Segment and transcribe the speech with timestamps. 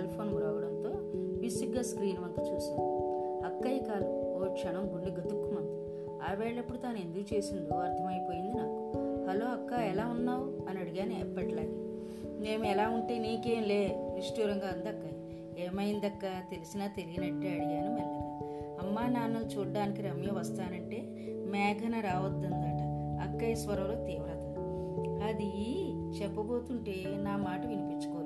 [0.00, 0.90] Cell phone మ్రోగడంతో
[1.40, 2.82] విసుగ్గా screen వంక చూశాను.
[3.46, 5.72] అక్కయ్య కాలు ఓ క్షణం గుండె గతుక్కుమంది.
[6.22, 8.92] ఆ వేళప్పుడు తాను ఎందుకు చేసిందో అర్థమైపోయింది నాకు.
[9.30, 10.68] హలో అక్క ఎలా ఉన్నావు?
[10.68, 11.72] అని అడిగాను ఎప్పటిలాగే.
[12.40, 14.12] మేము ఎలా ఉంటే నీకేం లే?
[14.14, 15.64] నిష్ఠూరంగా అంది అక్కయ్య.
[15.64, 16.26] ఏమైందక్క?
[16.50, 18.40] తెలిసినా తెలియనట్టే అడిగాను మెల్లగా.
[18.82, 21.02] అమ్మా నాన్నలు చూడ్డానికి రమ్య వస్తానంటే
[21.50, 22.82] మేఘన రావద్దందట.
[23.28, 24.46] అక్కయ్య స్వరంలో తీవ్రత.
[25.22, 25.50] అది
[25.92, 28.19] చెప్పబోతుంటే నా మాట వినిపించుకో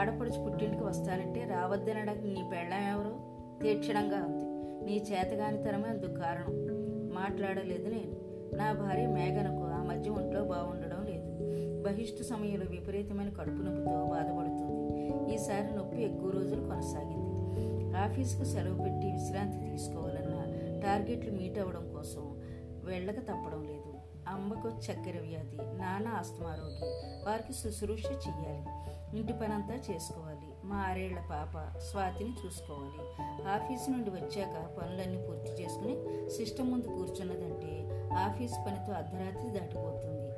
[0.00, 3.30] ఆడపడుచు పుట్టింటికి వస్తానంటే రావద్దనడానికి నీ పెళ్ళం ఎవరు?
[3.62, 4.44] తీర్చడంగా ఉంది.
[4.84, 6.54] నీ చేతగానితనమే అందుకు కారణం.
[7.14, 8.30] మాట్లాడలేదు నేను.
[8.56, 11.30] నా భార్య మేఘనకు ఆ మధ్య ఒంట్లో బాగుండడం లేదు.
[11.82, 15.34] బహిష్టు సమయంలో విపరీతమైన కడుపు నొప్పితో బాధపడుతుంది.
[15.34, 17.30] ఈసారి నొప్పి ఎక్కువ రోజులు కొనసాగింది.
[17.96, 20.30] ఆఫీస్కు సెలవు పెట్టి విశ్రాంతి తీసుకోవాలన్న
[20.80, 22.40] టార్గెట్లు మీట్ అవ్వడం కోసం
[22.84, 23.79] వెళ్ళక తప్పడం లేదు.
[24.30, 26.88] అమ్మకు చక్కెర వ్యాధి నాన్న ఆస్తమారోగ్యం
[27.26, 28.64] వారికి శుశ్రూష చెయ్యాలి.
[29.16, 30.50] ఇంటి పనంతా చేసుకోవాలి.
[30.64, 33.22] మా ఆరేళ్ళ పాప స్వాతిని చూసుకోవాలి.
[33.48, 35.96] ఆఫీస్ నుండి వచ్చాక పనులన్నీ పూర్తి చేసుకుని
[36.30, 37.72] సిస్టమ్ ముందు కూర్చున్నదంటే
[38.14, 40.30] ఆఫీస్ పనితో అర్ధరాత్రి దాటిపోతుంది.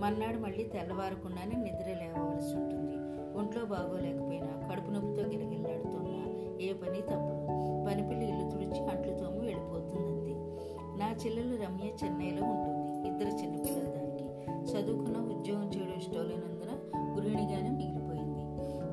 [0.00, 2.96] మన్నాడు మళ్ళీ తెల్లవారకుండానే నిద్ర లేవవలసి ఉంటుంది.
[3.38, 6.26] ఒంట్లో బాగోలేకపోయినా కడుపు నొప్పితో గిలగిల్లాడుతున్నా
[6.60, 7.46] ఏ పని తప్పదు.
[7.86, 10.34] పనిపిల్లి ఇల్లు తుడిచి అంట్లు తోము వెళ్ళిపోతుందంతే.
[11.00, 12.79] నా చెల్లెలు రమ్య చెన్నైలో ఉంటుంది.
[13.06, 14.24] ఇద్దరు చిన్నపిల్లలు దానికి
[14.72, 18.44] చదువుకున్న ఉద్యోగం చేయడం ఇష్టం లేనందున గృహిణిగానే మిగిలిపోయింది.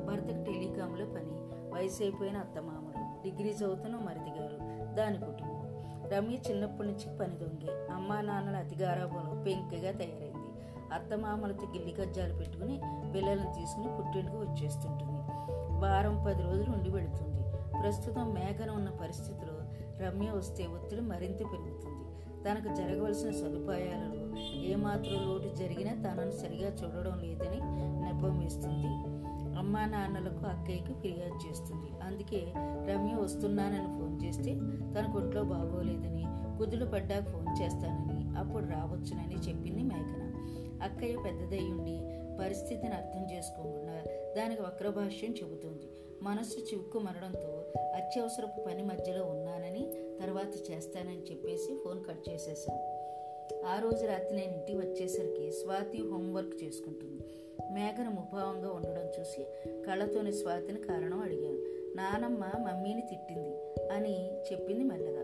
[0.06, 1.48] భర్తకు టెలికాంలో పని.
[1.72, 3.28] వయసు అయిపోయిన అత్తమామలు.
[3.28, 4.58] డిగ్రీ చదువుతున్న మరిది గారు.
[4.94, 5.58] దాని కుటుంబం.
[6.10, 7.86] రమ్య చిన్నప్పటి నుంచి పని దొంగే.
[7.94, 10.48] అమ్మా నాన్నల అతిగారాభంలో పెంకగా తయారైంది.
[10.94, 12.80] అత్తమామలతో గిల్లి కజ్జాలు పెట్టుకుని
[13.14, 15.18] పిల్లలను తీసుకుని పుట్టింటికి వచ్చేస్తుంటుంది.
[15.80, 17.38] వారం పది రోజులు ఉండి వెళుతుంది.
[17.82, 19.52] ప్రస్తుతం మేఘన ఉన్న పరిస్థితిలో
[20.06, 21.67] రమ్య వస్తే ఒత్తిడి మరింత పెరుగుతుంది.
[22.48, 27.60] తనకు జరగవలసిన సదుపాయాలలో ఏమాత్రం లోటు జరిగినా తనను సరిగా చూడడం లేదని
[28.02, 29.18] నెపం వేస్తుంది
[29.58, 31.88] అమ్మా నాన్నలకు అక్కయ్యకి ఫిర్యాదు చేస్తుంది.
[32.02, 32.52] అందుకే
[32.92, 34.54] రమ్య వస్తున్నానని ఫోన్ చేస్తే
[34.94, 36.24] తన కొట్లో బాగోలేదని
[36.58, 40.32] కుదులు పడ్డాక ఫోన్ చేస్తానని అప్పుడు రావచ్చునని చెప్పింది మేఘన.
[40.82, 42.00] అక్కయ్య పెద్దదయ్యుండి
[42.40, 44.04] పరిస్థితిని అర్థం చేసుకోకుండా
[44.36, 45.88] దానికి వక్రభాష్యం చెబుతుంది.
[46.22, 52.98] మనస్సు చివుక్కు మరడంతో అత్యవసరపు పని మధ్యలో ఉన్నానని తర్వాత చేస్తానని చెప్పేసి ఫోన్ కట్ చేసేశాను
[53.66, 57.22] ఆ రోజు రాత్రి నేను ఇంటికి వచ్చేసరికి స్వాతి హోంవర్క్ చేసుకుంటుంది.
[57.72, 59.46] మేఘన ముభావంగా ఉండడం చూసి
[59.86, 61.56] కళ్ళతోని స్వాతిని కారణం అడిగాను.
[61.96, 63.56] నానమ్మ మమ్మీని తిట్టింది
[63.92, 65.22] అని చెప్పింది మెల్లగా.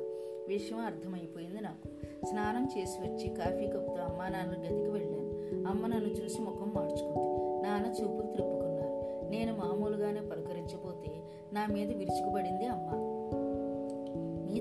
[0.49, 1.89] విషయం అర్థమైపోయింది నాకు.
[2.27, 5.29] స్నానం చేసి వచ్చి కాఫీ కప్తో అమ్మ నాన్న గదికి వెళ్ళాను.
[5.69, 7.63] అమ్మ నన్ను చూసి ముఖం మార్చుకుంది.
[7.69, 9.29] నాన్న చూపులు త్రిప్పుకున్నారు.
[9.31, 11.23] నేను మామూలుగానే పలకరించబోతే
[11.53, 13.14] నా మీద విరుచుకుపడింది అమ్మ.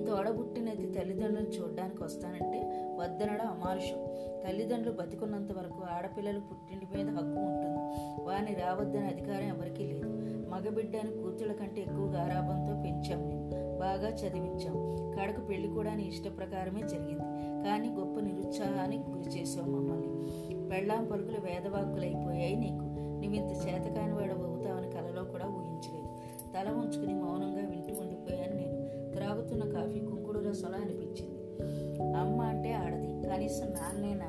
[0.05, 4.05] తోడబుట్టినది తల్లిదండ్రులను చూడడానికి వస్తానంటే వద్దనడం అమానుషం.
[4.47, 7.79] తల్లిదండ్రులు బతికున్నంత వరకు ఆడపిల్లలు పుట్టింటి మీద హక్కు ఉంటుంది.
[8.23, 10.07] వారిని రావద్దని అధికారం ఎవరికీ లేదు.
[10.49, 14.93] మగబిడ్డని కూతుళ్ళ కంటే ఎక్కువ గారాభంతో పెంచాం నేను బాగా చదివించాం.
[15.19, 17.23] కడకు పెళ్ళి కూడా నీ ఇష్ట ప్రకారమే జరిగింది.
[17.63, 20.09] కానీ గొప్ప నిరుత్సాహానికి గురి చేసావు మమ్మల్ని.
[20.69, 22.93] పెళ్ళాం పలుకులు వేదవాక్కులైపోయాయి నీకు.
[23.21, 26.13] నువ్వింత చేతకాని వాడు అవుతావని కలలో కూడా ఊహించలేదు.
[26.53, 27.52] తల ఉంచుకుని మౌనం
[29.53, 31.39] త్రాగుతున్న కాఫీ కుంకుడు రసంలో అనిపించింది.
[32.17, 33.29] అమ్మ అంటే ఆడది.
[33.29, 34.25] కనీసం నాన్నైనా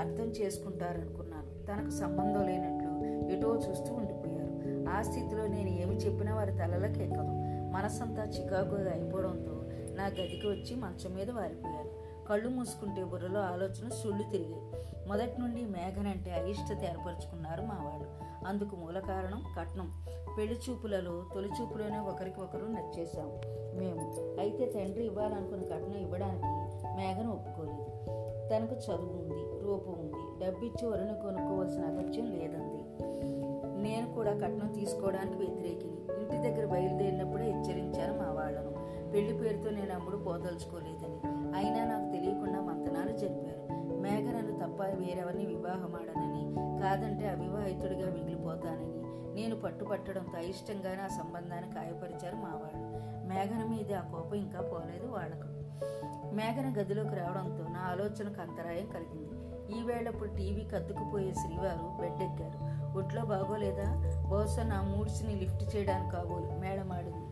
[0.00, 1.66] అర్థం చేసుకుంటారనుకున్నాను.
[1.66, 2.90] తనకు సంబంధం లేనట్లు
[3.36, 4.52] ఎటో చూస్తూ ఉండిపోయారు.
[4.88, 7.32] ఆ స్థితిలో నేను ఏమి చెప్పినా వారి తలలకు ఎక్కదు.
[7.70, 9.62] మనసంతా చికాకుగా అయిపోవడంతో
[9.94, 11.90] నా గదికి వచ్చి మంచం మీద వారిపోయారు
[12.28, 14.62] కళ్ళు మూసుకుంటే బుర్రలో ఆలోచన సుళ్ళు తిరిగాయి.
[15.08, 18.06] మొదటి నుండి మేఘనంటే అయిష్టత ఏర్పరచుకున్నారు మా వాళ్ళు.
[18.46, 20.04] అందుకు మూల కారణం కట్నం.
[20.38, 23.32] పెళ్ళి చూపులలో తొలి చూపులోనే ఒకరికి ఒకరు నచ్చేశాం
[23.74, 24.36] మేము.
[24.40, 26.46] అయితే తండ్రి ఇవ్వాలనుకున్న కట్నం ఇవ్వడానికి
[26.96, 27.88] మేఘను ఒప్పుకోలేదు.
[28.48, 32.78] తనకు చదువు ఉంది రూపం ఉంది డబ్బిచ్చి వరుని కొనుక్కోవాల్సిన అగత్యం లేదంది.
[33.88, 35.96] నేను కూడా కట్నం తీసుకోవడానికి వ్యతిరేకిని.
[35.96, 38.70] ఇంటి దగ్గర బయలుదేరినప్పుడే హెచ్చరించాను మా వాళ్ళను.
[39.12, 41.20] పెళ్ళి పేరుతో నేను అమ్ముడు పోదలుచుకోలేదని.
[41.56, 48.67] అయినా నాకు తెలియకుండా మంతనాలు జరిపారు మేఘనను తప్ప వేరెవరిని వివాహమాడనని కాదంటే అవివాహితుడిగా మిగిలిపోతాను.
[49.38, 52.86] నేను పట్టుపట్టడంతో అయిష్టంగానే ఆ సంబంధాన్ని కాయపరిచారు మా వాళ్ళు.
[53.28, 55.58] మేఘన మీద ఆ కోపం ఇంకా పోలేదు వాళ్ళకు
[56.34, 59.28] మేఘన గదిలోకి రావడంతో నా ఆలోచనకు అంతరాయం కలిగింది.
[59.78, 64.12] ఈ వేళప్పుడు టీవీ కద్దుకుపోయే శ్రీవారు బెడ్ ఎక్కారు ఒట్లో బాగోలేదా?
[64.32, 66.60] బహుశా నా మూడ్స్ని లిఫ్ట్ చేయడానికి కాబోలు.
[66.60, 67.28] మేడం ఆడింది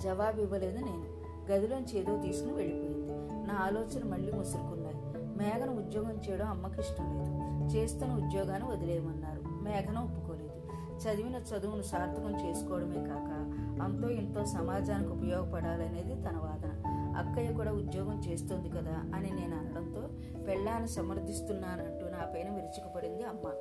[0.00, 1.22] జవాబు ఇవ్వలేదు నేను.
[1.52, 3.12] గదిలోంచి ఏదో తీసుకుని వెళ్ళిపోయింది.
[3.52, 4.96] నా ఆలోచన మళ్ళీ ముసురుకున్నాయి.
[5.36, 7.41] మేఘన ఉద్యోగం చేయడం అమ్మకి ఇష్టం లేదు.
[7.66, 9.42] చేస్తున్న ఉద్యోగాన్ని వదిలేయమన్నారు.
[9.62, 10.52] మేఘన ఒప్పుకోలేదు.
[11.02, 13.32] చదివిన చదువును సార్థకం చేసుకోవడమే కాక
[13.82, 16.82] అంతో ఇంతో సమాజానికి ఉపయోగపడాలనేది తన వాదన.
[17.16, 20.08] అక్కయ్య కూడా ఉద్యోగం చేస్తోంది కదా అని నేను అనడంతో
[20.44, 23.52] పెళ్ళాన్ని సమర్థిస్తున్నానంటూ నా పైన విరుచుకుపడింది అమ్మ.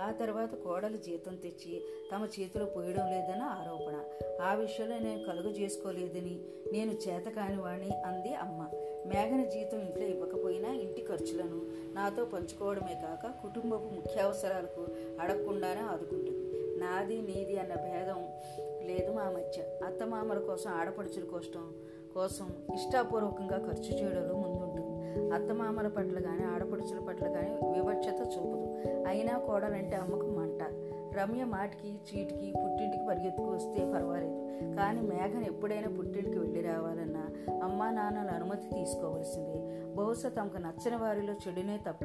[0.00, 1.82] ఆ తర్వాత కోడలు జీతం తెచ్చి
[2.14, 3.94] తమ చేతిలో పోయడం లేదన్న ఆరోపణ.
[4.42, 6.40] ఆ విషయంలో నేను కలుగు చేసుకోలేదని
[6.72, 8.68] నేను చేత కానివాణ్ణి అంది అమ్మ.
[9.06, 14.86] మేఘన జీతం ఇంట్లో ఇవ్వకపోయినా ఇంటి ఖర్చులను నాతో పంచుకోవడమే కాక కుటుంబపు ముఖ్యావసరాలకు
[15.20, 16.46] అడగకుండానే ఆదుకుంటుంది.
[16.78, 18.28] నాది నీది అన్న భేదం
[18.86, 19.62] లేదు మా మధ్య.
[19.86, 21.72] అత్తమామల కోసం ఆడపడుచుల కోసం
[22.14, 24.86] కోసం ఇష్టాపూర్వకంగా ఖర్చు చేయడంలో ముందుంటుంది.
[25.34, 28.66] అత్తమామల పట్ల కానీ ఆడపడుచుల పట్ల కానీ వివక్షత చూపదు.
[29.06, 30.62] అయినా కోడలంటే అమ్మకు మంట.
[31.18, 34.46] రమ్య మాటికి చీటికి పుట్టింటికి పరిగెత్తుకు వస్తే పర్వాలేదు.
[34.76, 37.28] కానీ మేఘన ఎప్పుడైనా పుట్టింటికి వెళ్ళి రావాలన్నా
[37.62, 39.55] అమ్మా నాన్నల అనుమతి తీసుకోవాల్సిందే.
[39.96, 42.04] బహుశా తమకు నచ్చని వారిలో చెడునే తప్ప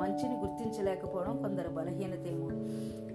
[0.00, 2.48] మంచిని గుర్తించలేకపోవడం కొందరు బలహీనతేమో.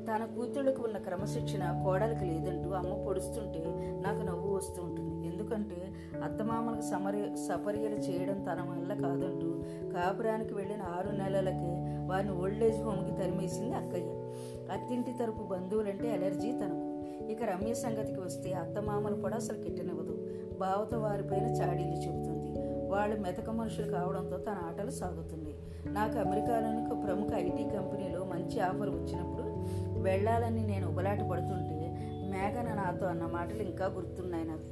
[0.06, 3.64] తన కూతుళ్ళకు ఉన్న క్రమశిక్షణ కోడలికి లేదంటూ అమ్మ పొడుస్తుంటే
[4.06, 5.28] నాకు నవ్వు వస్తూ ఉంటుంది.
[5.28, 5.80] ఎందుకంటే
[6.24, 9.50] అత్తమామలకు సమరి సపర్యలు చేయడం తన వల్ల కాదంటూ
[9.94, 11.74] కాపురానికి వెళ్ళిన ఆరు నెలలకే
[12.08, 14.10] వారిని ఓల్డేజ్ హోమ్కి తరిమేసింది అక్కయ్య.
[14.74, 16.88] అత్తింటి తరపు బంధువులంటే ఎలర్జీ తనకు.
[17.32, 20.16] ఇక రమ్య సంగతికి వస్తే అత్తమామలు కూడా అసలు కిట్టనివ్వదు.
[20.60, 22.31] బావతో వారిపైన చాడీలు చెబుతుంది
[22.92, 25.54] వాళ్ళు మెతక మనుషులు కావడంతో తన ఆటలు సాగుతుంది
[25.92, 29.48] నాకు అమెరికాలోని ఒక ప్రముఖ ఐటీ కంపెనీలో మంచి ఆఫర్ వచ్చినప్పుడు
[30.00, 31.71] వెళ్ళాలని నేను ఉబలాట పడుతుంటే
[32.42, 34.64] మేఘన నాతో అన్న మాటలు ఇంకా గుర్తున్నాయి నాకు.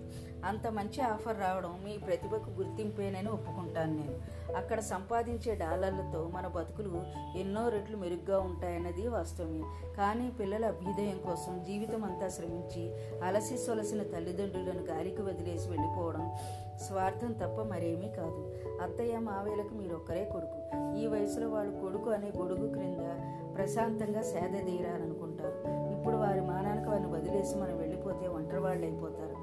[0.45, 4.13] అంత మంచి ఆఫర్ రావడం మీ ప్రతిభకు గుర్తింపేనని ఒప్పుకుంటాను నేను.
[4.55, 7.01] అక్కడ సంపాదించే డాలర్లతో మన బతుకులు
[7.37, 9.63] ఎన్నో రెట్లు మెరుగ్గా ఉంటాయన్నది వాస్తవమే.
[9.97, 12.93] కానీ పిల్లల అభ్యుదయం కోసం జీవితం అంతా శ్రమించి
[13.23, 16.31] అలసి సొలసిన తల్లిదండ్రులను గాలికి వదిలేసి వెళ్ళిపోవడం
[16.87, 18.53] స్వార్థం తప్ప మరేమీ కాదు.
[18.81, 20.59] అత్తయ్య మావేలకు మీరు ఒక్కరే కొడుకు.
[20.97, 23.19] ఈ వయసులో వాళ్ళు కొడుకు అనే గొడుగు క్రింద
[23.55, 25.79] ప్రశాంతంగా సేద తీరాలనుకుంటారు.
[25.97, 29.35] ఇప్పుడు వారి మానాన వాళ్ళని వదిలేసి మనం వెళ్ళిపోతే ఒంటరి వాళ్ళు అయిపోతారు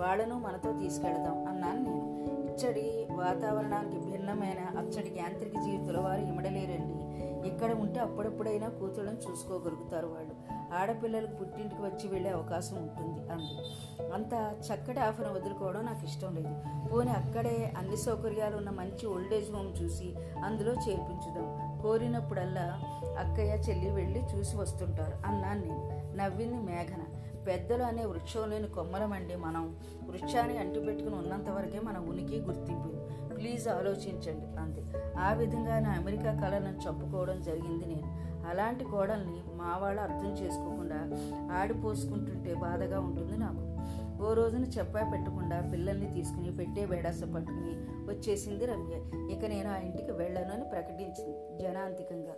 [0.00, 2.14] వాళ్ళను మనతో తీసుకెళదాం అన్నాను నేను.
[2.44, 7.04] ఇచ్చడి వాతావరణానికి భిన్నమైన అచ్చడి యాంత్రిక జీవితంలో వారు ఇమడలేరండి.
[7.48, 10.34] ఇక్కడ ఉంటే అప్పుడప్పుడైనా కూతుళ్ళని చూసుకోగలుగుతారు వాళ్ళు.
[10.74, 13.58] ఆడపిల్లలకు పుట్టింటికి వచ్చి వెళ్ళే అవకాశం ఉంటుంది అంది.
[14.12, 16.88] అంత చక్కటి ఆఫర్ను వదులుకోవడం నాకు ఇష్టం లేదు.
[16.88, 20.14] పోనీ అక్కడే అన్ని సౌకర్యాలు ఉన్న మంచి ఓల్డేజ్ హోమ్ చూసి
[20.44, 21.78] అందులో చేర్పించుదాం.
[21.82, 22.80] కోరినప్పుడల్లా
[23.18, 26.03] అక్కయ్య చెల్లి వెళ్ళి చూసి వస్తుంటారు అన్నాను నేను.
[26.16, 27.04] నవ్వింది మేఘన.
[27.46, 29.76] పెద్దలు అనే వృక్షం లేని కొమ్మలమండి మనం.
[30.08, 33.04] వృక్షాన్ని అంటిపెట్టుకుని ఉన్నంత వరకే మన ఉనికి గుర్తింపు.
[33.34, 34.84] ప్లీజ్ ఆలోచించండి అంతే
[35.18, 38.24] ఆ విధంగా నా అమెరికా కళలను చంపుకోవడం జరిగింది నేను.
[38.48, 41.10] అలాంటి కోడల్ని మా వాళ్ళు అర్థం చేసుకోకుండా
[41.52, 43.74] ఆడిపోసుకుంటుంటే బాధగా ఉంటుంది నాకు.
[44.22, 47.74] ఓ రోజున చెప్పా పెట్టకుండా పిల్లల్ని తీసుకుని పెట్టే బేడాస పట్టుకుని
[48.08, 48.94] వచ్చేసింది రమ్య.
[49.34, 52.32] ఇక నేను ఆ ఇంటికి వెళ్ళను అని ప్రకటించింది జనాంతికంగా.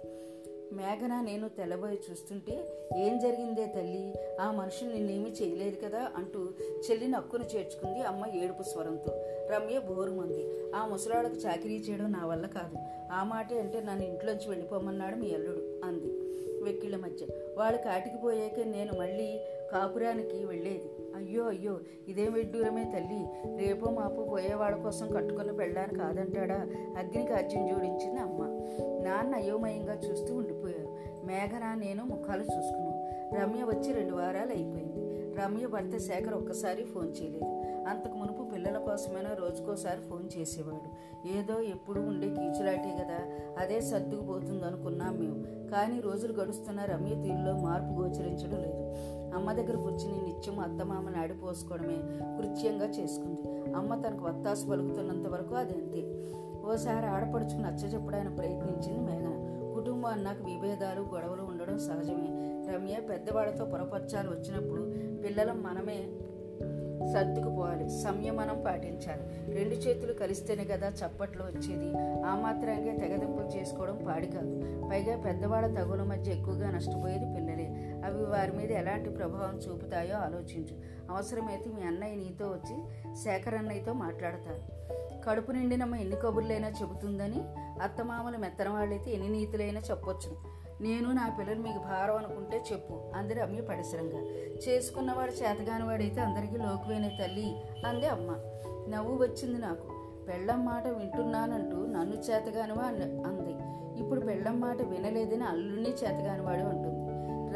[0.72, 4.14] మేఘన నేను తెల్లబోయి చూస్తుంటే ఏం జరిగిందే తల్లి?
[4.40, 6.48] ఆ మనుషులు నిన్నేమీ చేయలేదు కదా అంటూ
[6.90, 9.12] చెల్లి నక్కును చేర్చుకుంది అమ్మ ఏడుపు స్వరంతో.
[9.50, 10.72] రమ్య బోరుమంది.
[10.74, 12.78] ఆ ముసలాళ్ళకు చాకరీ చేయడం నా వల్ల కాదు.
[13.12, 16.20] ఆ మాటే అంటే నన్ను ఇంట్లోంచి వెళ్ళిపోమన్నాడు మీ అల్లుడు అంది
[16.64, 17.26] వెక్కిళ్ళ మధ్య.
[17.56, 19.40] వాళ్ళు కాటికి పోయాక నేను మళ్ళీ
[19.72, 20.90] కాపురానికి వెళ్ళేది.
[21.16, 21.78] అయ్యో అయ్యో
[22.08, 23.26] ఇదేం విడ్డూరమే తల్లి.
[23.66, 26.66] రేపు మాపు పోయేవాళ్ళ కోసం కట్టుకున్న పెళ్ళాను కాదంటాడా?
[26.98, 28.42] అగ్నికి అర్జున్ జోడించింది అమ్మ.
[29.04, 30.96] నాన్న అయోమయంగా చూస్తూ ఉండిపోయారు.
[31.26, 32.94] మేఘన నేను ముఖాలు చూసుకున్నాం.
[33.40, 35.06] రమ్య వచ్చి రెండు వారాలు అయిపోయింది.
[35.40, 37.55] రమ్య భర్త శేఖర్ ఒక్కసారి ఫోన్ చేయలేదు.
[37.86, 41.06] అంతకు మునుపు పిల్లల కోసమైనా రోజుకోసారి ఫోన్ చేసేవాడు.
[41.28, 43.18] ఏదో ఎప్పుడు ఉండే కీచులాటే కదా
[43.58, 45.68] అదే సర్దుకుపోతుంది అనుకున్నాం మేము.
[45.68, 48.94] కానీ రోజులు గడుస్తున్న రమ్య తీరులో మార్పు గోచరించడం లేదు.
[49.34, 51.98] అమ్మ దగ్గర కూర్చుని నిత్యం అత్తమామని ఆడిపోసుకోవడమే
[52.38, 53.72] కృత్యంగా చేసుకుంది.
[53.72, 56.02] అమ్మ తనకు వత్తాసు పలుకుతున్నంత వరకు అది అంతే.
[56.72, 59.36] ఓసారి ఆడపడుచుకు నచ్చజెప్పడానికి ప్రయత్నించింది మేఘన.
[59.74, 62.52] కుటుంబం అన్నాక విభేదాలు గొడవలు ఉండడం సహజమే.
[62.72, 64.82] రమ్య పెద్దవాళ్ళతో పొరపరచాలు వచ్చినప్పుడు
[65.22, 66.08] పిల్లలం మనమే
[67.12, 67.90] సర్దుకుపోవాలి.
[67.90, 69.54] సంయమనం పాటించాలి.
[69.56, 71.98] రెండు చేతులు కలిస్తేనే కదా చప్పట్లు వచ్చేది.
[72.22, 74.80] ఆ మాత్రంగా తెగదింపులు చేసుకోవడం పాడి కాదు.
[74.90, 77.66] పైగా పెద్దవాళ్ళ తగుల మధ్య ఎక్కువగా నష్టపోయేది పిల్లలే.
[78.04, 80.76] అవి వారి మీద ఎలాంటి ప్రభావం చూపుతాయో ఆలోచించు.
[81.12, 82.76] అవసరమైతే మీ అన్నయ్య నీతో వచ్చి
[83.16, 84.76] శేఖరన్నయ్యతో మాట్లాడతారు.
[85.26, 87.40] కడుపు నిండినమ్మ ఎన్ని కబుర్లైనా చెబుతుందని
[87.82, 93.62] అత్తమామలు మెత్తన వాళ్ళైతే ఎన్ని నీతులైనా చెప్పొచ్చును నేను నా పిల్లలు మీకు భారం అనుకుంటే చెప్పు అందరి అమ్మి
[93.62, 94.20] పరిసరంగా.
[94.68, 97.56] చేసుకున్నవాడు చేతగానివాడైతే అందరికీ లోకువైన తల్లి
[97.86, 98.36] అంది అమ్మ.
[98.88, 99.88] నవ్వు వచ్చింది నాకు.
[100.26, 102.84] పెళ్ళం మాట వింటున్నానంటూ నన్ను చేతగానివా
[103.28, 103.54] అంది.
[104.00, 107.06] ఇప్పుడు పెళ్ళం మాట వినలేదని అల్లుడిని చేతగానివాడు అంటుంది.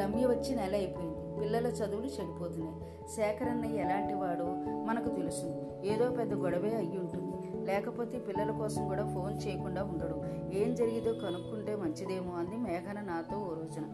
[0.02, 1.40] రమ్య వచ్చి నెల అయిపోయింది.
[1.40, 2.76] పిల్లల చదువులు చెడిపోతున్నాయి.
[3.16, 4.46] శేఖరన్నయ్య ఎలాంటి వాడో
[4.84, 5.62] మనకు తెలుసు.
[5.84, 7.29] ఏదో పెద్ద గొడవే అయ్యి ఉంటుంది
[7.70, 10.24] లేకపోతే పిల్లల కోసం కూడా ఫోన్ చేయకుండా ఉండడు.
[10.54, 13.84] ఏం జరిగిందో కనుక్కుంటే మంచిదేమో అంది మేఘన నాతో ఓ రోజున.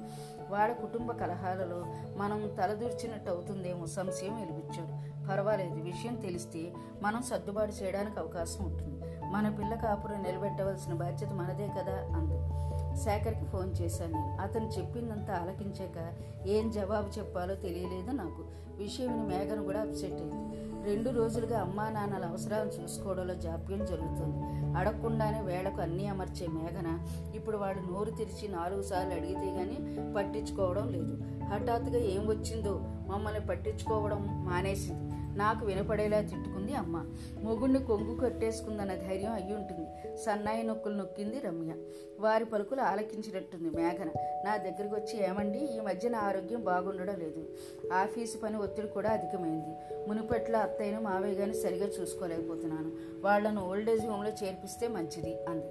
[0.51, 1.85] వాళ్ళ కుటుంబ కలహాలలో
[2.17, 5.17] మనం తలదూర్చినట్టు అవుతుందేమో సంశయం వెలిపించాడు.
[5.29, 8.97] పర్వాలేదు విషయం తెలిస్తే మనం సర్దుబాటు చేయడానికి అవకాశం ఉంటుంది.
[9.33, 12.57] మన పిల్ల కాపురం నిలబెట్టవలసిన బాధ్యత మనదే కదా అంది.
[13.05, 14.41] శేఖర్కి ఫోన్ చేశాను నేను.
[14.41, 16.13] అతను చెప్పిందంతా ఆలకించాక
[16.47, 18.45] ఏం జవాబు చెప్పాలో తెలియలేదు నాకు.
[18.77, 20.66] విషయం మేఘను కూడా అప్సెట్ అయింది.
[20.87, 24.39] రెండు రోజులుగా అమ్మా నాన్నల అవసరాలను చూసుకోవడంలో జాప్యం జరుగుతుంది.
[24.79, 26.89] అడగకుండానే వేళకు అన్నీ అమర్చే మేఘన
[27.35, 29.79] ఇప్పుడు వాళ్ళు నోరు తెరిచి నాలుగు సార్లు అడిగితే గానీ
[30.15, 31.15] పట్టించుకోవడం లేదు.
[31.49, 35.17] హఠాత్తుగా ఏం వచ్చిందో మమ్మల్ని పట్టించుకోవడం మానేసింది.
[35.39, 37.05] నాకు వినపడేలా తిట్టుకుంది అమ్మ.
[37.43, 40.17] మొగుణ్ణి కొంగు కట్టేసుకుందన్న ధైర్యం అయ్యి ఉంటుంది.
[40.17, 41.73] సన్నాయి నొక్కులు నొక్కింది రమ్య.
[42.21, 44.09] వారి పలుకులు ఆలకించినట్టుంది మేఘన.
[44.45, 47.45] నా దగ్గరికి వచ్చి ఏమండి ఈ మధ్య నా ఆరోగ్యం బాగుండడం లేదు.
[47.93, 49.77] ఆఫీసు పని ఒత్తిడి కూడా అధికమైంది.
[50.09, 52.93] మునుపట్ల అత్తయ్యను మావయ్య గారిని సరిగా చూసుకోలేకపోతున్నాను.
[53.21, 55.67] వాళ్ళను ఓల్డేజ్ హోమ్లో చేర్పిస్తే మంచిది అంది.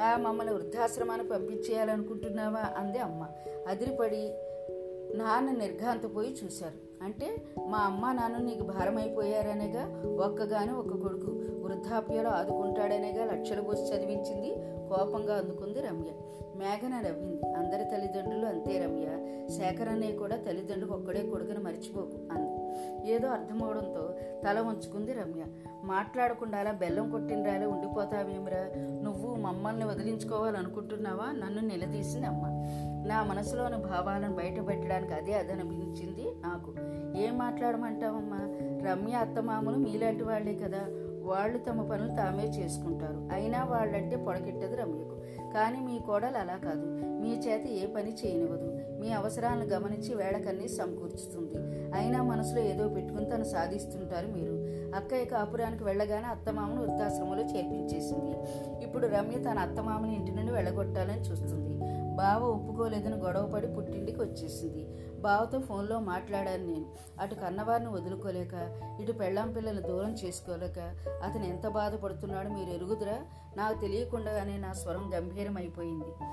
[0.00, 2.60] ఆ మమ్మల్ని వృద్ధాశ్రమాన్ని పంపించేయాలనుకుంటున్నావా?
[2.60, 3.26] అంది అమ్మ.
[3.68, 4.34] అదిరిపడి
[5.14, 7.04] నాన్న నిర్ఘాంతపోయి చూశారు.
[7.04, 10.02] అంటే మా అమ్మ నాన్న నీకు భారమైపోయారనేగా?
[10.24, 11.26] ఒక్కగాను ఒక్క కొడుకు.
[11.62, 14.50] వృద్ధాప్యలో ఆదుకుంటాడనేగా లక్షలు పోసి చదివించింది
[14.88, 16.10] కోపంగా అందుకుంది రమ్య.
[16.56, 17.54] మేఘన నవ్వింది.
[17.54, 19.06] అందరి తల్లిదండ్రులు అంతే రమ్య.
[19.56, 22.66] శేఖర్ అన్నయ్య కూడా తల్లిదండ్రులు ఒక్కడే కొడుకుని మర్చిపోకు అంది.
[23.10, 25.44] ఏదో అర్థమవడంతో తల వంచుకుంది రమ్య.
[25.84, 28.70] మాట్లాడకుండా అలా బెల్లం కొట్టినరాలే ఉండిపోతావేమిరా?
[29.02, 31.32] నువ్వు మమ్మల్ని వదిలించుకోవాలనుకుంటున్నావా?
[31.32, 32.42] నన్ను నిలదీసింది అమ్మ.
[33.06, 36.74] నా మనసులోని భావాలను బయటపెట్టడానికి అదే అదనిపించింది నాకు.
[37.18, 38.38] ఏం మాట్లాడమంటావమ్మా?
[38.90, 40.80] రమ్య అత్తమామలు మీలాంటి వాళ్ళే కదా.
[41.22, 43.28] వాళ్ళు తమ పనులు తామే చేసుకుంటారు.
[43.32, 45.16] అయినా వాళ్ళంటే పొడకెట్టదు రమ్యకు.
[45.54, 46.86] కానీ మీ కోడలు అలా కాదు.
[47.04, 48.80] మీ చేత ఏ పని చేయనివ్వదు.
[49.00, 51.52] మీ అవసరాలను గమనించి వేళకన్నీ సమకూర్చుతుంది.
[51.94, 54.52] అయినా మనసులో ఏదో పెట్టుకుని తను సాధిస్తుంటారు మీరు.
[54.96, 58.36] అక్కయ్య కాపురానికి వెళ్ళగానే అత్తమామను వృద్ధాశ్రమంలో చేర్పించేసింది.
[58.84, 61.76] ఇప్పుడు రమ్య తన అత్తమామని ఇంటి నుండి వెళ్ళగొట్టాలని చూస్తుంది.
[62.16, 64.86] బావ ఒప్పుకోలేదని గొడవపడి పుట్టింటికి వచ్చేసింది.
[65.20, 66.86] బావతో ఫోన్లో మాట్లాడాను నేను.
[67.20, 70.78] అటు కన్నవారిని వదులుకోలేక ఇటు పెళ్ళాం పిల్లల్ని దూరం చేసుకోలేక
[71.24, 73.18] అతను ఎంత బాధపడుతున్నాడో మీరు ఎరుగుదురా?
[73.56, 76.24] నాకు తెలియకుండానే నా స్వరం గంభీరమైపోయింది.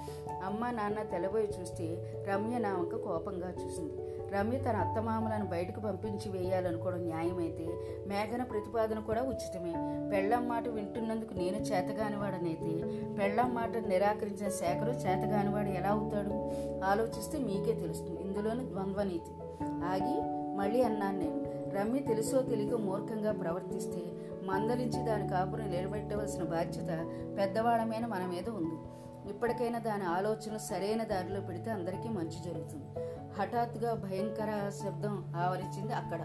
[0.44, 3.98] అమ్మ నాన్న తెలబోయి చూస్తే రమ్య నా వంక కోపంగా చూసింది.
[4.32, 7.66] రమ్య తన అత్తమామలను బయటకు పంపించి వేయాలనుకోవడం న్యాయమైతే
[8.08, 9.74] మేఘన ప్రతిపాదన కూడా ఉచితమే.
[10.12, 12.72] పెళ్ళం మాట వింటున్నందుకు నేను చేతగానివాడనైతే
[13.14, 16.52] పెళ్ళం మాట నిరాకరించిన శేఖరు చేతగానివాడు ఎలా అవుతాడు?
[16.86, 18.22] ఆలోచిస్తే మీకే తెలుస్తుంది.
[18.22, 19.32] ఇందులోని ద్వంద్వనీతి.
[19.64, 24.02] ఆగి మళ్ళీ అన్నాను నేను రమ్మి తెలుసో తెలియక మూర్ఖంగా ప్రవర్తిస్తే
[24.44, 26.90] మందలించి దాని కాపురం నిలబెట్టవలసిన బాధ్యత
[27.38, 28.76] పెద్దవాళ్ళ మీద మన మీద ఉంది.
[29.30, 32.86] ఇప్పటికైనా దాని ఆలోచన సరైన దారిలో పెడితే అందరికీ మంచి జరుగుతుంది.
[33.42, 36.20] హఠాత్తుగా భయంకర శబ్దం ఆవరించింది అక్కడ.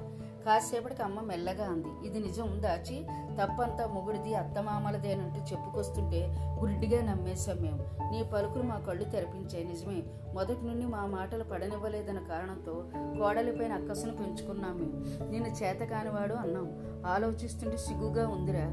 [0.44, 2.08] కాసేపటికి అమ్మ మెల్లగా అంది.
[2.08, 3.06] ఇది నిజం దాచి
[3.40, 6.26] తప్పంతా మొగుడిది అత్తమామలదేనంటూ చెప్పుకొస్తుంటే
[6.60, 7.78] గుడ్డిగా నమ్మేశాం మేము
[8.12, 10.02] నీ పలుకులు మా కళ్ళు తెరపించాయి నిజమే.
[10.34, 16.72] మొదటి నుండి మా మాటలు పడనివ్వలేదన్న కారణంతో కోడలిపైన అక్కసును పెంచుకున్నాం మేము నిన్ను చేతకానివాడు అన్నాం.
[17.06, 18.66] ఆలోచిస్తుంటే సిగ్గుగా ఉందిరా.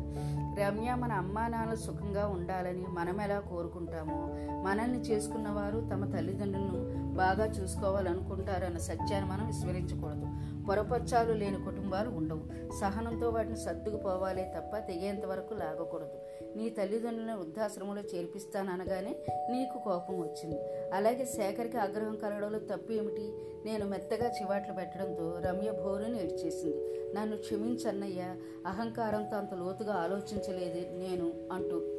[0.64, 4.30] రమ్య మన అమ్మా నాన్నలు సుఖంగా ఉండాలని మనం ఎలా కోరుకుంటామో
[4.64, 10.28] మనల్ని చేసుకున్నవారు తమ తల్లిదండ్రులను బాగా చూసుకోవాలనుకుంటారన్న సత్యాన్ని మనం విస్మరించకూడదు.
[10.70, 12.74] పొరపచ్చాలు లేని కుటుంబాలు ఉండవు.
[12.82, 16.46] సహనంతో వాటిని సర్దుకుపోవాలే తప్ప తెగేంత వరకు లాగకూడదు.
[16.58, 19.16] నీ తల్లిదండ్రులను వృద్ధాశ్రమంలో చేర్పిస్తాననగానే
[19.52, 20.60] నీకు కోపం వచ్చింది.
[20.94, 23.34] అలాగే శేఖర్కి ఆగ్రహం కలగడంలో తప్పు ఏమిటి?
[23.66, 26.96] నేను మెత్తగా చివాట్లు పెట్టడంతో రమ్య భోరుని ఏడ్చేసింది.
[27.16, 31.95] నన్ను క్షమించన్నయ్య అహంకారంతో అంత లోతుగా ఆలోచించలేదు నేను అంటూ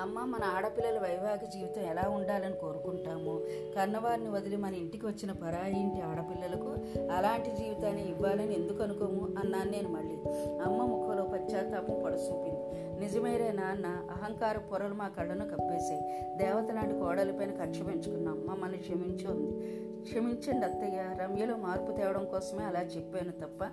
[0.00, 3.40] అమ్మ మన ఆడపిల్లల వైవాహిక జీవితం ఎలా ఉండాలని కోరుకుంటామో?
[3.76, 6.74] కన్నవారిని వదిలి మన ఇంటికి వచ్చిన పరాయి ఇంటి ఆడపిల్లలకు
[7.12, 9.28] అలాంటి జీవితాన్ని ఇవ్వాలని ఎందుకు అనుకోము?
[9.38, 10.14] అన్నాను నేను మళ్ళీ.
[10.58, 12.60] అమ్మ ముఖంలో పశ్చాత్తాపం పడసూపింది
[13.00, 16.00] నిజమేరే నాన్న అహంకార పొరలు మా కళ్ళను కప్పేశాయి.
[16.36, 19.78] దేవత లాంటి కోడలిపైన కక్ష పెంచుకున్నాం మమ్మల్ని క్షమించుంది.
[20.02, 23.64] క్షమించండి అత్తయ్య రమ్యలో మార్పు తేవడం కోసమే అలా చెప్పాను తప్ప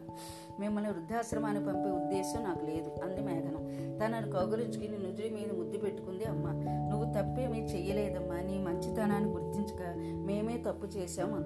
[0.60, 2.92] మిమ్మల్ని వృద్ధాశ్రమాన్ని పంపే ఉద్దేశం నాకు లేదు.
[3.04, 3.56] అంది మేఘన.
[4.02, 6.52] తనను కౌగులించుకుని నుదురి మీద ముద్దు పెట్టుకుని ఉంది అమ్మ.
[6.90, 8.36] నువ్వు తప్పేమీ చెయ్యలేదమ్మా.
[8.36, 9.94] నీ మంచితనాన్ని గుర్తించక
[10.26, 11.42] మేమే తప్పు చేశాము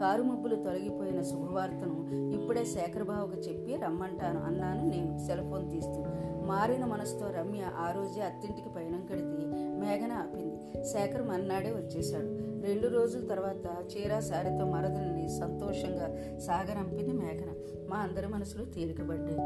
[0.00, 5.18] కారు ముబ్బులు తొలగిపోయిన శుభవార్తను ఇప్పుడే శేఖరబాబుకు చెప్పి రమ్మంటాను అన్నాను నేను.
[5.26, 6.04] సెల్ ఫోన్ తీస్తూ.
[6.46, 9.46] మారిన మనసుతో రమ్య ఆ రోజే అత్తింటికి పయనం కడితే
[9.80, 10.84] మేఘన ఆపింది.
[10.84, 12.52] శేఖర్ మన్నాడే వచ్చేశాడు.
[12.66, 17.52] రెండు రోజుల తర్వాత చీరా సారితో మరదలిని సంతోషంగా సాగరంపింది మేఘన.
[17.88, 19.38] మా అందరి మనసులు తేలికబడ్డాయి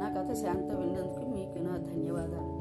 [0.00, 2.53] నా కథ శాంతం విన్నందుకు మీకు నా ధన్యవాదాలు.